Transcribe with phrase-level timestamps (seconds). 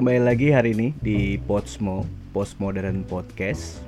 [0.00, 3.84] Kembali lagi hari ini di Podsmo, Postmodern Podcast.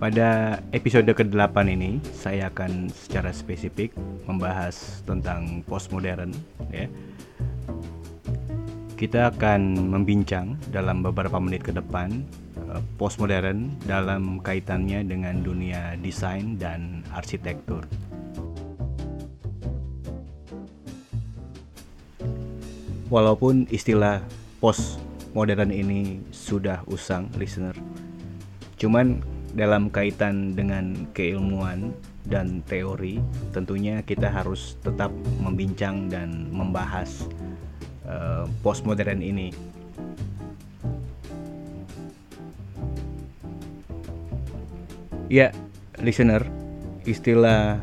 [0.00, 3.92] Pada episode ke-8 ini, saya akan secara spesifik
[4.24, 6.32] membahas tentang postmodern
[6.72, 6.88] ya.
[8.96, 12.24] Kita akan membincang dalam beberapa menit ke depan
[12.64, 17.84] eh, postmodern dalam kaitannya dengan dunia desain dan arsitektur.
[23.10, 24.22] Walaupun istilah
[24.62, 25.02] post
[25.34, 27.74] modern ini sudah usang, listener,
[28.78, 29.18] cuman
[29.50, 31.90] dalam kaitan dengan keilmuan
[32.30, 33.18] dan teori,
[33.50, 35.10] tentunya kita harus tetap
[35.42, 37.26] membincang dan membahas
[38.06, 39.50] uh, postmodern ini.
[45.26, 45.50] Ya,
[45.98, 46.46] listener,
[47.02, 47.82] istilah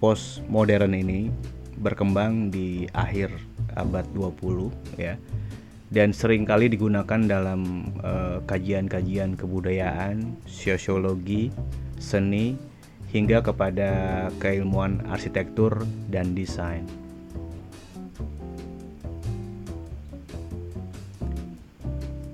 [0.00, 1.28] postmodern ini
[1.76, 3.36] berkembang di akhir
[3.76, 4.70] abad 20
[5.00, 5.16] ya
[5.92, 11.52] dan sering kali digunakan dalam eh, kajian-kajian uh, kebudayaan, sosiologi,
[12.00, 12.56] seni
[13.12, 13.92] hingga kepada
[14.40, 16.88] keilmuan arsitektur dan desain.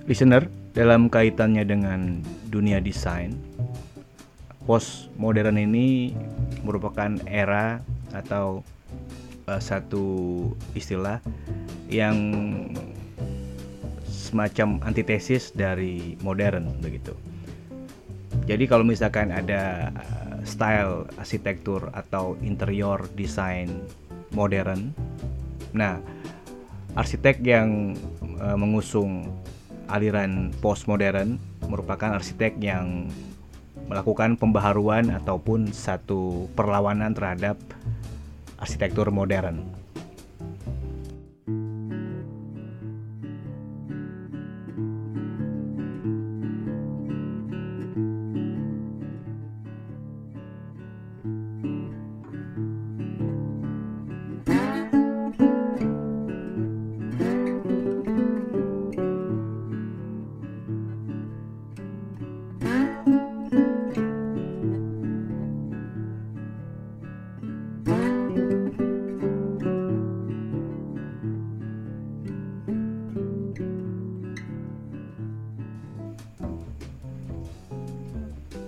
[0.07, 3.35] Listener, dalam kaitannya dengan dunia desain,
[4.71, 6.15] postmodern ini
[6.63, 7.83] merupakan era
[8.15, 8.63] atau
[9.49, 10.05] uh, satu
[10.77, 11.25] istilah
[11.89, 12.17] yang
[14.05, 17.17] semacam antitesis dari modern begitu.
[18.45, 23.73] Jadi kalau misalkan ada uh, style arsitektur atau interior desain
[24.37, 24.93] modern,
[25.73, 25.97] nah
[26.93, 27.97] arsitek yang
[28.41, 29.25] uh, mengusung
[29.89, 33.09] aliran postmodern merupakan arsitek yang
[33.89, 37.57] melakukan pembaharuan ataupun satu perlawanan terhadap
[38.59, 39.78] arsitektur modern.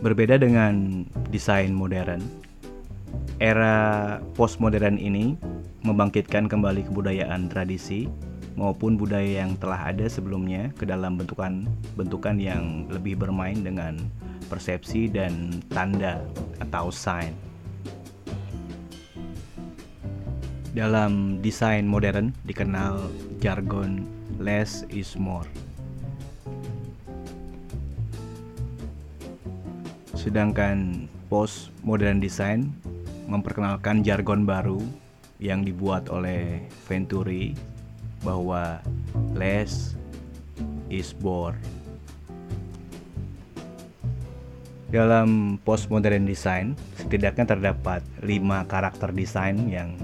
[0.00, 2.24] Berbeda dengan desain modern,
[3.36, 5.36] era postmodern ini
[5.84, 8.08] membangkitkan kembali kebudayaan tradisi
[8.56, 14.00] maupun budaya yang telah ada sebelumnya ke dalam bentukan-bentukan yang lebih bermain dengan
[14.48, 16.24] persepsi dan tanda
[16.64, 17.36] atau sign.
[20.72, 23.04] Dalam desain modern dikenal
[23.44, 24.08] jargon
[24.40, 25.44] less is more.
[30.20, 32.76] Sedangkan post modern design
[33.25, 34.84] memperkenalkan jargon baru
[35.41, 37.56] yang dibuat oleh Venturi
[38.20, 38.84] bahwa
[39.32, 39.97] less
[40.92, 41.56] is more.
[44.92, 49.97] Dalam postmodern design, setidaknya terdapat lima karakter desain yang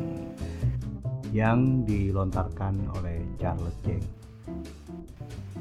[1.34, 4.06] yang dilontarkan oleh Charles Jeng.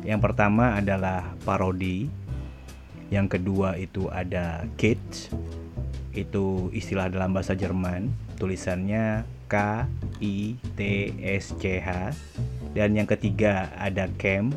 [0.05, 2.07] Yang pertama adalah parodi
[3.13, 5.29] yang kedua itu ada Kitsch
[6.15, 8.07] itu istilah dalam bahasa Jerman.
[8.39, 9.85] Tulisannya K
[10.23, 10.79] I T
[11.19, 12.15] S C H.
[12.75, 14.55] Dan yang ketiga ada camp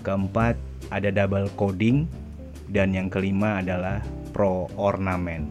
[0.00, 0.56] keempat
[0.88, 2.08] ada double coding.
[2.66, 4.02] Dan yang kelima adalah
[4.34, 5.46] pro ornament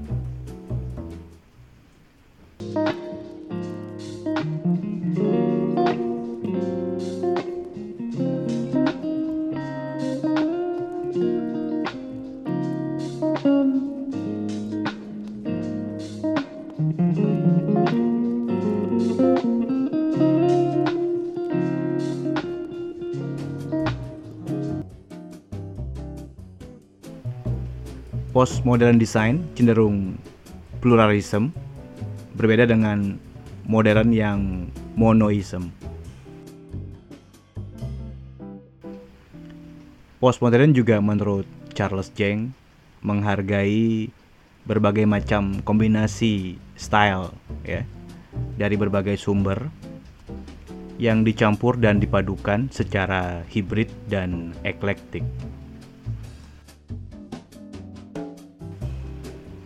[28.35, 30.19] postmodern design cenderung
[30.83, 31.55] pluralism
[32.35, 33.15] berbeda dengan
[33.63, 34.67] modern yang
[34.99, 35.71] monoism.
[40.19, 42.51] Postmodern juga menurut Charles Jeng
[42.99, 44.11] menghargai
[44.67, 47.31] berbagai macam kombinasi style
[47.63, 47.87] ya
[48.59, 49.71] dari berbagai sumber
[50.99, 55.23] yang dicampur dan dipadukan secara hibrid dan eklektik.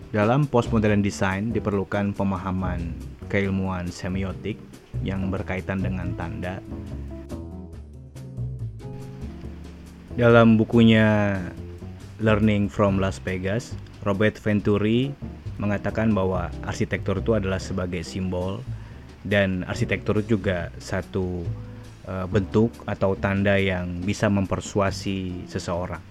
[0.10, 2.98] Dalam postmodern design diperlukan pemahaman
[3.30, 4.58] keilmuan semiotik
[5.06, 6.58] yang berkaitan dengan tanda.
[10.18, 11.38] Dalam bukunya
[12.18, 15.14] Learning from Las Vegas, Robert Venturi
[15.62, 18.66] mengatakan bahwa arsitektur itu adalah sebagai simbol
[19.22, 21.46] dan arsitektur juga satu
[22.10, 26.02] eh, bentuk atau tanda yang bisa mempersuasi seseorang.